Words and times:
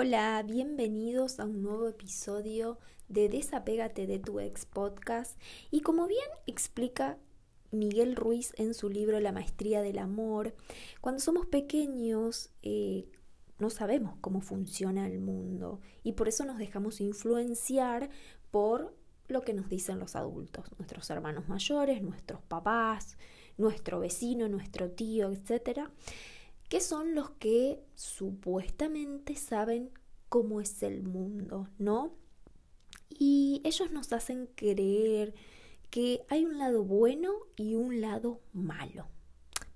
Hola, 0.00 0.40
bienvenidos 0.44 1.40
a 1.40 1.44
un 1.44 1.60
nuevo 1.60 1.88
episodio 1.88 2.78
de 3.08 3.28
Desapégate 3.28 4.06
de 4.06 4.20
tu 4.20 4.38
ex 4.38 4.64
podcast. 4.64 5.36
Y 5.72 5.80
como 5.80 6.06
bien 6.06 6.28
explica 6.46 7.18
Miguel 7.72 8.14
Ruiz 8.14 8.52
en 8.58 8.74
su 8.74 8.90
libro 8.90 9.18
La 9.18 9.32
Maestría 9.32 9.82
del 9.82 9.98
Amor, 9.98 10.54
cuando 11.00 11.20
somos 11.20 11.46
pequeños 11.46 12.50
eh, 12.62 13.08
no 13.58 13.70
sabemos 13.70 14.14
cómo 14.20 14.40
funciona 14.40 15.04
el 15.08 15.18
mundo 15.18 15.80
y 16.04 16.12
por 16.12 16.28
eso 16.28 16.44
nos 16.44 16.58
dejamos 16.58 17.00
influenciar 17.00 18.08
por 18.52 18.94
lo 19.26 19.42
que 19.42 19.52
nos 19.52 19.68
dicen 19.68 19.98
los 19.98 20.14
adultos, 20.14 20.66
nuestros 20.78 21.10
hermanos 21.10 21.48
mayores, 21.48 22.02
nuestros 22.02 22.40
papás, 22.42 23.18
nuestro 23.56 23.98
vecino, 23.98 24.48
nuestro 24.48 24.92
tío, 24.92 25.32
etcétera 25.32 25.90
que 26.68 26.80
son 26.80 27.14
los 27.14 27.30
que 27.30 27.82
supuestamente 27.94 29.36
saben 29.36 29.90
cómo 30.28 30.60
es 30.60 30.82
el 30.82 31.02
mundo, 31.02 31.68
¿no? 31.78 32.12
Y 33.08 33.62
ellos 33.64 33.90
nos 33.90 34.12
hacen 34.12 34.46
creer 34.54 35.34
que 35.90 36.24
hay 36.28 36.44
un 36.44 36.58
lado 36.58 36.84
bueno 36.84 37.32
y 37.56 37.74
un 37.74 38.00
lado 38.00 38.40
malo. 38.52 39.06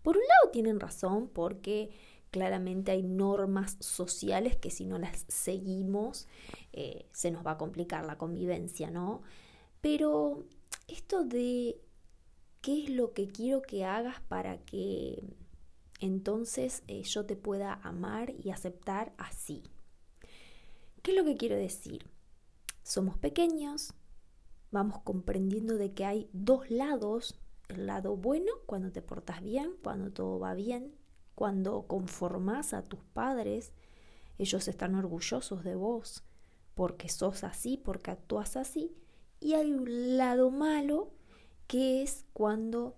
Por 0.02 0.16
un 0.16 0.22
lado 0.22 0.52
tienen 0.52 0.80
razón 0.80 1.28
porque 1.28 1.90
claramente 2.30 2.92
hay 2.92 3.02
normas 3.02 3.76
sociales 3.80 4.56
que 4.56 4.70
si 4.70 4.84
no 4.84 4.98
las 4.98 5.24
seguimos 5.28 6.26
eh, 6.72 7.06
se 7.12 7.30
nos 7.30 7.46
va 7.46 7.52
a 7.52 7.58
complicar 7.58 8.04
la 8.06 8.18
convivencia, 8.18 8.90
¿no? 8.90 9.22
Pero 9.80 10.44
esto 10.88 11.24
de 11.24 11.80
qué 12.60 12.84
es 12.84 12.90
lo 12.90 13.12
que 13.12 13.28
quiero 13.28 13.62
que 13.62 13.84
hagas 13.84 14.20
para 14.28 14.58
que 14.58 15.22
entonces 16.02 16.82
eh, 16.88 17.02
yo 17.04 17.24
te 17.26 17.36
pueda 17.36 17.74
amar 17.82 18.34
y 18.42 18.50
aceptar 18.50 19.14
así. 19.18 19.62
¿Qué 21.02 21.12
es 21.12 21.16
lo 21.16 21.24
que 21.24 21.36
quiero 21.36 21.56
decir? 21.56 22.10
Somos 22.82 23.16
pequeños, 23.16 23.94
vamos 24.72 25.00
comprendiendo 25.02 25.76
de 25.76 25.94
que 25.94 26.04
hay 26.04 26.28
dos 26.32 26.70
lados, 26.70 27.38
el 27.68 27.86
lado 27.86 28.16
bueno 28.16 28.50
cuando 28.66 28.90
te 28.90 29.00
portas 29.00 29.42
bien, 29.42 29.76
cuando 29.82 30.12
todo 30.12 30.40
va 30.40 30.54
bien, 30.54 30.92
cuando 31.36 31.86
conformas 31.86 32.74
a 32.74 32.82
tus 32.82 33.00
padres, 33.12 33.72
ellos 34.38 34.66
están 34.66 34.96
orgullosos 34.96 35.62
de 35.62 35.76
vos 35.76 36.24
porque 36.74 37.08
sos 37.08 37.44
así, 37.44 37.76
porque 37.76 38.10
actúas 38.10 38.56
así, 38.56 38.96
y 39.38 39.54
hay 39.54 39.72
un 39.72 40.16
lado 40.16 40.50
malo 40.50 41.12
que 41.68 42.02
es 42.02 42.24
cuando 42.32 42.96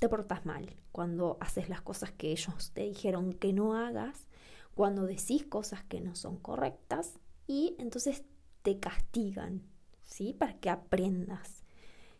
te 0.00 0.08
portas 0.08 0.46
mal, 0.46 0.74
cuando 0.92 1.36
haces 1.40 1.68
las 1.68 1.82
cosas 1.82 2.10
que 2.10 2.32
ellos 2.32 2.72
te 2.72 2.82
dijeron 2.82 3.34
que 3.34 3.52
no 3.52 3.76
hagas, 3.76 4.28
cuando 4.74 5.04
decís 5.04 5.44
cosas 5.44 5.84
que 5.84 6.00
no 6.00 6.14
son 6.14 6.38
correctas 6.38 7.20
y 7.46 7.76
entonces 7.78 8.24
te 8.62 8.80
castigan, 8.80 9.62
¿sí? 10.02 10.32
Para 10.32 10.58
que 10.58 10.70
aprendas. 10.70 11.64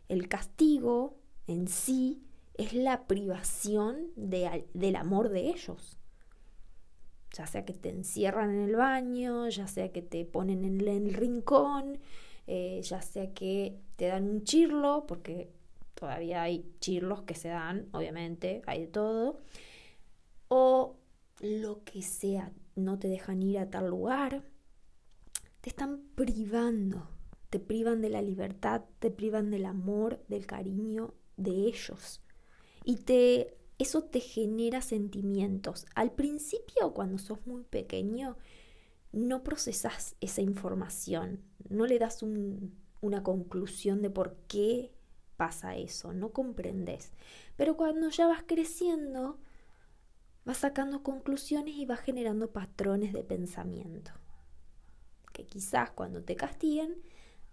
El 0.08 0.28
castigo 0.28 1.17
en 1.47 1.69
sí 1.69 2.23
es 2.55 2.75
la 2.75 3.06
privación 3.06 4.08
del 4.14 4.97
amor 4.97 5.31
de 5.31 5.48
ellos. 5.48 5.98
Ya 7.33 7.47
sea 7.47 7.64
que 7.64 7.73
te 7.73 7.89
encierran 7.89 8.51
en 8.51 8.69
el 8.69 8.77
baño, 8.77 9.48
ya 9.48 9.67
sea 9.67 9.91
que 9.91 10.03
te 10.03 10.27
ponen 10.27 10.67
en 10.67 10.86
el 10.86 11.14
rincón, 11.14 11.98
eh, 12.47 12.83
ya 12.83 13.01
sea 13.01 13.33
que 13.33 13.81
te 13.97 14.08
dan 14.08 14.28
un 14.28 14.45
chirlo, 14.45 15.06
porque 15.06 15.51
todavía 16.00 16.42
hay 16.42 16.74
chirlos 16.80 17.22
que 17.22 17.34
se 17.34 17.48
dan, 17.48 17.88
obviamente, 17.92 18.62
hay 18.66 18.80
de 18.80 18.86
todo, 18.88 19.38
o 20.48 20.96
lo 21.40 21.84
que 21.84 22.02
sea, 22.02 22.52
no 22.74 22.98
te 22.98 23.08
dejan 23.08 23.42
ir 23.42 23.58
a 23.58 23.70
tal 23.70 23.88
lugar, 23.88 24.42
te 25.60 25.68
están 25.68 26.02
privando, 26.14 27.08
te 27.50 27.60
privan 27.60 28.00
de 28.00 28.08
la 28.08 28.22
libertad, 28.22 28.82
te 28.98 29.10
privan 29.10 29.50
del 29.50 29.66
amor, 29.66 30.24
del 30.28 30.46
cariño 30.46 31.14
de 31.36 31.66
ellos. 31.66 32.22
Y 32.84 32.96
te 32.96 33.56
eso 33.80 34.02
te 34.02 34.20
genera 34.20 34.83
sentimientos. 34.83 35.86
Al 35.94 36.12
principio, 36.12 36.92
cuando 36.92 37.16
sos 37.16 37.46
muy 37.46 37.64
pequeño, 37.64 38.36
no 39.10 39.42
procesas 39.42 40.16
esa 40.20 40.42
información, 40.42 41.40
no 41.68 41.86
le 41.86 41.98
das 41.98 42.22
una 43.00 43.22
conclusión 43.22 44.02
de 44.02 44.10
por 44.10 44.36
qué 44.48 44.92
pasa 45.40 45.74
eso, 45.74 46.12
no 46.12 46.33
comprendes. 46.34 47.12
Pero 47.56 47.74
cuando 47.74 48.11
ya 48.11 48.27
vas 48.27 48.45
creciendo, 48.46 49.39
vas 50.45 50.58
sacando 50.58 51.02
conclusiones 51.02 51.77
y 51.77 51.86
vas 51.86 52.01
generando 52.01 52.52
patrones 52.52 53.14
de 53.14 53.24
pensamiento. 53.24 54.11
Que 55.33 55.46
quizás 55.46 55.92
cuando 55.92 56.23
te 56.23 56.36
castiguen, 56.36 56.95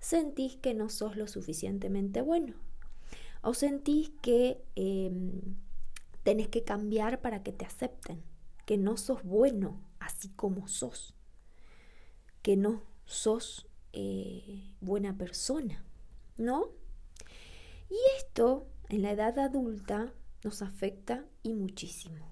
sentís 0.02 0.58
que 0.58 0.74
no 0.74 0.90
sos 0.90 1.16
lo 1.16 1.30
suficientemente 1.30 2.20
bueno. 2.20 2.56
O 3.42 3.54
sentís 3.54 4.12
que 4.22 4.62
em, 4.76 5.56
tenés 6.24 6.50
que 6.50 6.66
cambiar 6.66 7.22
para 7.22 7.42
que 7.42 7.54
te 7.54 7.64
acepten. 7.64 8.22
Que 8.66 8.78
no 8.78 8.98
sos 8.98 9.24
bueno 9.24 9.80
así 10.02 10.28
como 10.36 10.68
sos. 10.68 11.16
Que 12.42 12.58
no 12.58 12.84
sos 13.06 13.66
eh, 13.94 14.76
buena 14.82 15.18
persona. 15.18 15.86
¿No? 16.36 16.74
Y 17.90 17.98
esto 18.18 18.68
en 18.90 19.02
la 19.02 19.12
edad 19.12 19.38
adulta 19.40 20.14
nos 20.44 20.62
afecta 20.62 21.26
y 21.44 21.54
muchísimo. 21.54 22.26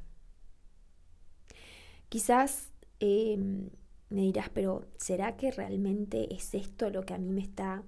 Quizás 2.10 2.72
em, 3.00 3.70
me 4.10 4.22
dirás, 4.22 4.50
pero 4.50 4.88
¿será 4.98 5.36
que 5.36 5.52
realmente 5.52 6.34
es 6.34 6.54
esto 6.54 6.90
lo 6.90 7.04
que 7.04 7.14
a 7.14 7.18
mí 7.18 7.30
me 7.32 7.42
está, 7.42 7.84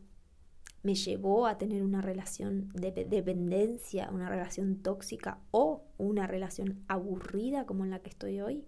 me 0.83 0.95
llevó 0.95 1.47
a 1.47 1.57
tener 1.57 1.83
una 1.83 2.01
relación 2.01 2.69
de 2.73 2.91
dependencia, 2.91 4.09
una 4.11 4.29
relación 4.29 4.81
tóxica 4.81 5.39
o 5.51 5.83
una 5.97 6.27
relación 6.27 6.83
aburrida 6.87 7.65
como 7.65 7.85
en 7.85 7.91
la 7.91 7.99
que 7.99 8.09
estoy 8.09 8.41
hoy? 8.41 8.65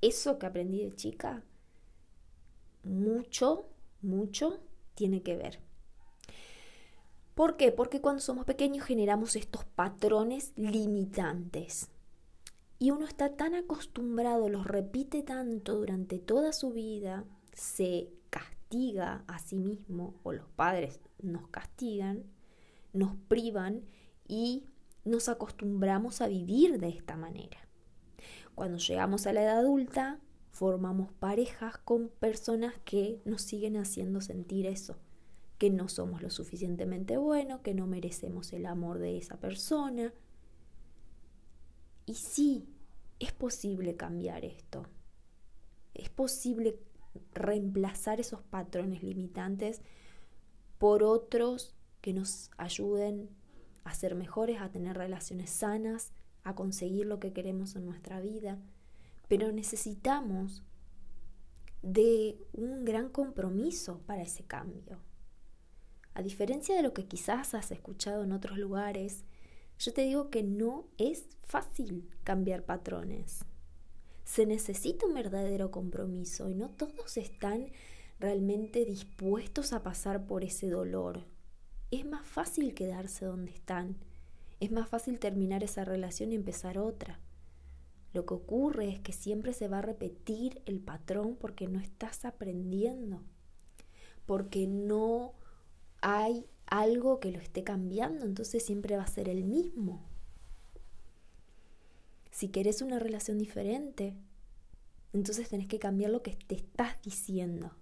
Eso 0.00 0.38
que 0.38 0.46
aprendí 0.46 0.82
de 0.84 0.94
chica, 0.94 1.44
mucho, 2.84 3.68
mucho 4.00 4.60
tiene 4.94 5.22
que 5.22 5.36
ver. 5.36 5.67
¿Por 7.38 7.56
qué? 7.56 7.70
Porque 7.70 8.00
cuando 8.00 8.20
somos 8.20 8.44
pequeños 8.46 8.84
generamos 8.84 9.36
estos 9.36 9.64
patrones 9.64 10.52
limitantes. 10.56 11.88
Y 12.80 12.90
uno 12.90 13.06
está 13.06 13.36
tan 13.36 13.54
acostumbrado, 13.54 14.48
los 14.48 14.66
repite 14.66 15.22
tanto 15.22 15.76
durante 15.76 16.18
toda 16.18 16.52
su 16.52 16.72
vida, 16.72 17.24
se 17.52 18.10
castiga 18.28 19.22
a 19.28 19.38
sí 19.38 19.54
mismo, 19.60 20.18
o 20.24 20.32
los 20.32 20.48
padres 20.48 20.98
nos 21.22 21.46
castigan, 21.46 22.24
nos 22.92 23.14
privan 23.28 23.84
y 24.26 24.64
nos 25.04 25.28
acostumbramos 25.28 26.20
a 26.20 26.26
vivir 26.26 26.80
de 26.80 26.88
esta 26.88 27.16
manera. 27.16 27.68
Cuando 28.56 28.78
llegamos 28.78 29.28
a 29.28 29.32
la 29.32 29.44
edad 29.44 29.58
adulta, 29.60 30.18
formamos 30.50 31.12
parejas 31.12 31.78
con 31.78 32.08
personas 32.08 32.74
que 32.84 33.22
nos 33.24 33.42
siguen 33.42 33.76
haciendo 33.76 34.20
sentir 34.22 34.66
eso 34.66 34.96
que 35.58 35.70
no 35.70 35.88
somos 35.88 36.22
lo 36.22 36.30
suficientemente 36.30 37.16
buenos, 37.16 37.60
que 37.60 37.74
no 37.74 37.86
merecemos 37.86 38.52
el 38.52 38.66
amor 38.66 38.98
de 38.98 39.18
esa 39.18 39.38
persona. 39.40 40.14
Y 42.06 42.14
sí, 42.14 42.68
es 43.18 43.32
posible 43.32 43.96
cambiar 43.96 44.44
esto. 44.44 44.86
Es 45.94 46.08
posible 46.08 46.78
reemplazar 47.34 48.20
esos 48.20 48.40
patrones 48.42 49.02
limitantes 49.02 49.82
por 50.78 51.02
otros 51.02 51.74
que 52.00 52.12
nos 52.12 52.50
ayuden 52.56 53.28
a 53.82 53.94
ser 53.94 54.14
mejores, 54.14 54.60
a 54.60 54.70
tener 54.70 54.96
relaciones 54.96 55.50
sanas, 55.50 56.12
a 56.44 56.54
conseguir 56.54 57.06
lo 57.06 57.18
que 57.18 57.32
queremos 57.32 57.74
en 57.74 57.84
nuestra 57.84 58.20
vida. 58.20 58.58
Pero 59.26 59.50
necesitamos 59.50 60.62
de 61.82 62.38
un 62.52 62.84
gran 62.84 63.08
compromiso 63.08 64.00
para 64.06 64.22
ese 64.22 64.44
cambio. 64.44 65.00
A 66.18 66.22
diferencia 66.22 66.74
de 66.74 66.82
lo 66.82 66.92
que 66.92 67.06
quizás 67.06 67.54
has 67.54 67.70
escuchado 67.70 68.24
en 68.24 68.32
otros 68.32 68.58
lugares, 68.58 69.22
yo 69.78 69.92
te 69.92 70.02
digo 70.02 70.30
que 70.30 70.42
no 70.42 70.88
es 70.98 71.28
fácil 71.46 72.10
cambiar 72.24 72.64
patrones. 72.64 73.44
Se 74.24 74.44
necesita 74.44 75.06
un 75.06 75.14
verdadero 75.14 75.70
compromiso 75.70 76.50
y 76.50 76.56
no 76.56 76.70
todos 76.70 77.16
están 77.18 77.70
realmente 78.18 78.84
dispuestos 78.84 79.72
a 79.72 79.84
pasar 79.84 80.26
por 80.26 80.42
ese 80.42 80.68
dolor. 80.68 81.24
Es 81.92 82.04
más 82.04 82.26
fácil 82.26 82.74
quedarse 82.74 83.24
donde 83.24 83.52
están. 83.52 83.94
Es 84.58 84.72
más 84.72 84.88
fácil 84.88 85.20
terminar 85.20 85.62
esa 85.62 85.84
relación 85.84 86.32
y 86.32 86.34
empezar 86.34 86.78
otra. 86.78 87.20
Lo 88.12 88.26
que 88.26 88.34
ocurre 88.34 88.88
es 88.88 88.98
que 88.98 89.12
siempre 89.12 89.52
se 89.52 89.68
va 89.68 89.78
a 89.78 89.82
repetir 89.82 90.62
el 90.66 90.80
patrón 90.80 91.36
porque 91.36 91.68
no 91.68 91.78
estás 91.78 92.24
aprendiendo, 92.24 93.22
porque 94.26 94.66
no 94.66 95.34
hay 96.00 96.46
algo 96.66 97.20
que 97.20 97.32
lo 97.32 97.40
esté 97.40 97.64
cambiando, 97.64 98.24
entonces 98.26 98.64
siempre 98.64 98.96
va 98.96 99.02
a 99.04 99.06
ser 99.06 99.28
el 99.28 99.44
mismo. 99.44 100.02
Si 102.30 102.48
querés 102.48 102.82
una 102.82 102.98
relación 102.98 103.38
diferente, 103.38 104.14
Entonces 105.12 105.48
tenés 105.48 105.68
que 105.68 105.78
cambiar 105.78 106.10
lo 106.10 106.22
que 106.22 106.32
te 106.36 106.54
estás 106.54 107.00
diciendo. 107.02 107.72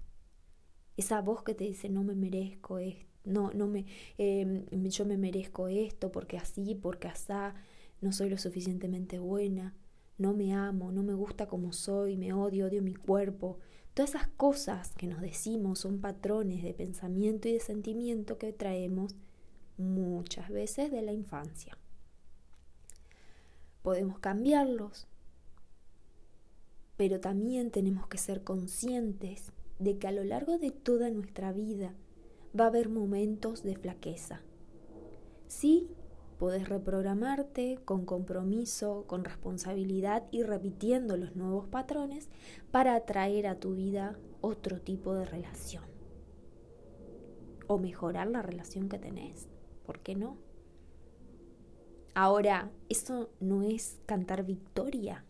Esa 0.97 1.21
voz 1.21 1.43
que 1.43 1.55
te 1.55 1.65
dice 1.65 1.89
no 1.89 2.05
me 2.05 2.15
merezco 2.15 2.79
esto, 2.79 3.05
no, 3.25 3.51
no 3.53 3.67
me, 3.67 3.85
em, 4.19 4.65
yo 4.89 5.05
me 5.05 5.17
merezco 5.19 5.69
esto 5.69 6.13
porque 6.13 6.39
así, 6.39 6.75
porque 6.75 7.09
asá, 7.09 7.55
no 8.01 8.13
soy 8.13 8.31
lo 8.31 8.39
suficientemente 8.39 9.19
buena, 9.19 9.75
no 10.19 10.33
me 10.33 10.55
amo, 10.55 10.93
no 10.93 11.03
me 11.03 11.15
gusta 11.15 11.47
como 11.47 11.73
soy, 11.73 12.17
me 12.17 12.33
odio, 12.33 12.67
odio 12.67 12.83
mi 12.83 12.95
cuerpo. 12.95 13.59
Todas 13.95 14.11
esas 14.11 14.29
cosas 14.29 14.93
que 14.95 15.07
nos 15.07 15.21
decimos 15.21 15.81
son 15.81 16.01
patrones 16.01 16.63
de 16.63 16.75
pensamiento 16.75 17.49
y 17.49 17.53
de 17.53 17.61
sentimiento 17.61 18.39
que 18.39 18.53
traemos 18.53 19.15
muchas 19.77 20.49
veces 20.51 20.91
de 20.91 21.03
la 21.03 21.13
infancia. 21.13 21.79
Podemos 23.83 24.19
cambiarlos, 24.19 25.07
pero 26.97 27.21
también 27.21 27.71
tenemos 27.71 28.07
que 28.09 28.19
ser 28.19 28.43
conscientes 28.43 29.53
de 29.79 29.99
que 29.99 30.09
a 30.09 30.13
lo 30.13 30.25
largo 30.25 30.59
de 30.59 30.71
toda 30.71 31.11
nuestra 31.11 31.53
vida 31.53 31.95
va 32.59 32.65
a 32.65 32.69
haber 32.69 32.89
momentos 32.89 33.63
de 33.63 33.77
flaqueza. 33.77 34.41
Sí, 35.47 35.89
podés 36.38 36.69
reprogramarte 36.69 37.79
con 37.85 38.05
compromiso, 38.05 39.05
con 39.06 39.25
responsabilidad 39.25 40.25
y 40.31 40.43
repitiendo 40.43 41.17
los 41.17 41.35
nuevos 41.37 41.67
patrones 41.69 42.29
para 42.71 42.94
atraer 42.94 43.47
a 43.47 43.59
tu 43.59 43.75
vida 43.75 44.19
otro 44.41 44.81
tipo 44.81 45.15
de 45.15 45.25
relación. 45.25 45.85
O 47.67 47.79
mejorar 47.79 48.29
la 48.29 48.43
relación 48.43 48.88
que 48.88 48.99
tenés. 48.99 49.49
¿Por 49.85 50.00
qué 50.00 50.15
no? 50.15 50.37
Ahora, 52.15 52.71
eso 52.89 53.31
no 53.41 53.62
es 53.62 53.99
cantar 54.06 54.44
victoria. 54.44 55.25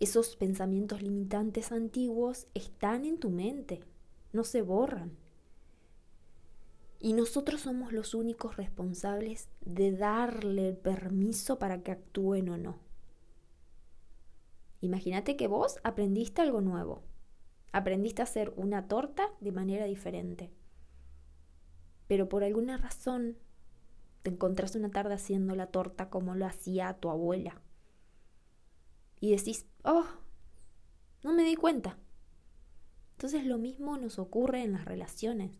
Esos 0.00 0.34
pensamientos 0.34 1.02
limitantes 1.02 1.70
antiguos 1.70 2.48
están 2.54 3.04
en 3.04 3.18
tu 3.18 3.30
mente, 3.30 3.84
no 4.32 4.42
se 4.42 4.62
borran. 4.62 5.21
Y 7.04 7.14
nosotros 7.14 7.62
somos 7.62 7.92
los 7.92 8.14
únicos 8.14 8.56
responsables 8.56 9.48
de 9.60 9.90
darle 9.90 10.68
el 10.68 10.76
permiso 10.76 11.58
para 11.58 11.82
que 11.82 11.90
actúen 11.90 12.48
o 12.48 12.56
no. 12.56 12.78
Imagínate 14.80 15.36
que 15.36 15.48
vos 15.48 15.80
aprendiste 15.82 16.42
algo 16.42 16.60
nuevo. 16.60 17.02
Aprendiste 17.72 18.22
a 18.22 18.24
hacer 18.24 18.52
una 18.56 18.86
torta 18.86 19.30
de 19.40 19.50
manera 19.50 19.86
diferente. 19.86 20.52
Pero 22.06 22.28
por 22.28 22.44
alguna 22.44 22.76
razón 22.76 23.36
te 24.22 24.30
encontrás 24.30 24.76
una 24.76 24.92
tarde 24.92 25.14
haciendo 25.14 25.56
la 25.56 25.66
torta 25.66 26.08
como 26.08 26.36
lo 26.36 26.46
hacía 26.46 26.94
tu 27.00 27.10
abuela 27.10 27.60
y 29.18 29.34
decís, 29.34 29.66
oh, 29.82 30.04
no 31.24 31.32
me 31.32 31.42
di 31.42 31.56
cuenta. 31.56 31.98
Entonces 33.12 33.44
lo 33.44 33.58
mismo 33.58 33.98
nos 33.98 34.20
ocurre 34.20 34.62
en 34.62 34.72
las 34.72 34.84
relaciones. 34.84 35.52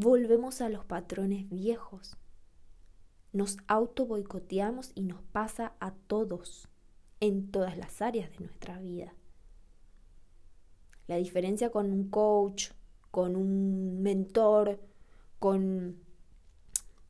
Volvemos 0.00 0.60
a 0.60 0.68
los 0.68 0.84
patrones 0.84 1.48
viejos. 1.50 2.16
Nos 3.32 3.56
auto 3.66 4.06
boicoteamos 4.06 4.92
y 4.94 5.02
nos 5.02 5.20
pasa 5.20 5.74
a 5.80 5.90
todos, 5.90 6.68
en 7.20 7.50
todas 7.50 7.76
las 7.76 8.00
áreas 8.00 8.30
de 8.30 8.38
nuestra 8.38 8.78
vida. 8.78 9.12
La 11.08 11.16
diferencia 11.16 11.70
con 11.70 11.92
un 11.92 12.08
coach, 12.08 12.70
con 13.10 13.34
un 13.34 14.00
mentor, 14.00 14.80
con 15.40 15.98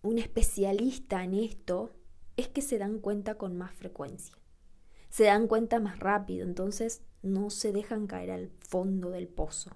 un 0.00 0.18
especialista 0.18 1.22
en 1.22 1.34
esto, 1.34 1.92
es 2.38 2.48
que 2.48 2.62
se 2.62 2.78
dan 2.78 3.00
cuenta 3.00 3.34
con 3.36 3.56
más 3.56 3.74
frecuencia 3.74 4.34
se 5.08 5.24
dan 5.24 5.46
cuenta 5.46 5.80
más 5.80 5.98
rápido, 5.98 6.44
entonces 6.44 7.02
no 7.22 7.50
se 7.50 7.72
dejan 7.72 8.06
caer 8.06 8.30
al 8.30 8.50
fondo 8.60 9.10
del 9.10 9.28
pozo 9.28 9.70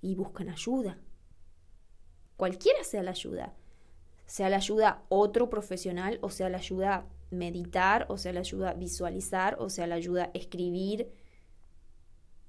y 0.00 0.14
buscan 0.14 0.48
ayuda. 0.48 0.98
Cualquiera 2.36 2.84
sea 2.84 3.02
la 3.02 3.12
ayuda, 3.12 3.54
sea 4.26 4.48
la 4.48 4.56
ayuda 4.56 5.02
otro 5.08 5.48
profesional, 5.48 6.18
o 6.22 6.30
sea 6.30 6.48
la 6.48 6.58
ayuda 6.58 7.06
meditar, 7.30 8.06
o 8.08 8.18
sea 8.18 8.32
la 8.32 8.40
ayuda 8.40 8.74
visualizar, 8.74 9.56
o 9.58 9.68
sea 9.70 9.86
la 9.86 9.94
ayuda 9.96 10.30
escribir, 10.34 11.12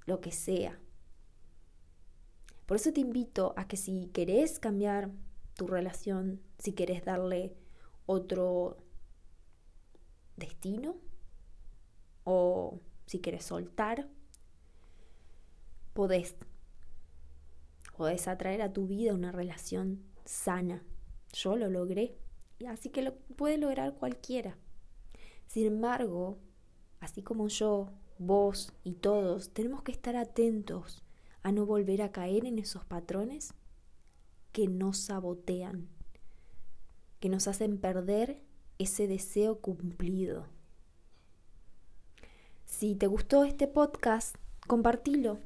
lo 0.06 0.20
que 0.20 0.32
sea. 0.32 0.78
Por 2.66 2.76
eso 2.76 2.92
te 2.92 3.00
invito 3.00 3.54
a 3.56 3.66
que 3.66 3.76
si 3.76 4.08
querés 4.08 4.58
cambiar 4.58 5.10
tu 5.54 5.66
relación, 5.66 6.40
si 6.58 6.72
querés 6.72 7.04
darle 7.04 7.54
otro 8.06 8.78
destino 10.36 10.96
o 12.24 12.80
si 13.06 13.20
quieres 13.20 13.44
soltar, 13.44 14.08
podés, 15.94 16.36
podés 17.98 18.28
atraer 18.28 18.62
a 18.62 18.72
tu 18.72 18.86
vida 18.86 19.12
una 19.12 19.32
relación 19.32 20.04
sana. 20.24 20.84
Yo 21.32 21.56
lo 21.56 21.68
logré, 21.68 22.16
así 22.68 22.90
que 22.90 23.02
lo 23.02 23.16
puede 23.36 23.58
lograr 23.58 23.96
cualquiera. 23.96 24.56
Sin 25.48 25.66
embargo, 25.66 26.38
así 27.00 27.22
como 27.22 27.48
yo, 27.48 27.90
vos 28.18 28.72
y 28.84 28.94
todos, 28.94 29.50
tenemos 29.52 29.82
que 29.82 29.90
estar 29.90 30.14
atentos 30.14 31.02
a 31.42 31.50
no 31.50 31.66
volver 31.66 32.00
a 32.02 32.12
caer 32.12 32.46
en 32.46 32.60
esos 32.60 32.84
patrones 32.84 33.52
que 34.52 34.68
nos 34.68 34.98
sabotean, 34.98 35.88
que 37.18 37.28
nos 37.28 37.48
hacen 37.48 37.78
perder 37.78 38.44
ese 38.78 39.08
deseo 39.08 39.58
cumplido. 39.60 40.46
Si 42.64 42.94
te 42.94 43.08
gustó 43.08 43.42
este 43.42 43.66
podcast, 43.66 44.36
compartilo. 44.68 45.40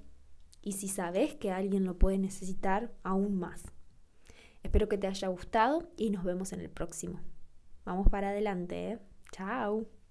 Y 0.63 0.73
si 0.73 0.89
sabes 0.89 1.35
que 1.35 1.51
alguien 1.51 1.85
lo 1.85 1.99
puede 1.99 2.19
necesitar, 2.19 2.93
aún 3.03 3.39
más. 3.39 3.65
Espero 4.63 4.89
que 4.89 4.99
te 4.99 5.09
haya 5.09 5.29
gustado 5.29 5.91
y 5.97 6.11
nos 6.11 6.25
vemos 6.25 6.53
en 6.53 6.61
el 6.61 6.71
próximo. 6.71 7.21
Vamos 7.85 8.09
para 8.09 8.31
adelante, 8.31 8.93
¿eh? 8.93 8.99
Chao. 9.33 10.02